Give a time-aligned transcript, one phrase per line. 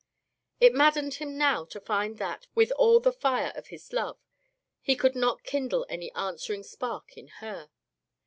[0.59, 4.17] It maddened him now to find that, with all the fire of his love,
[4.81, 7.69] he could not kindle any answering spark in her.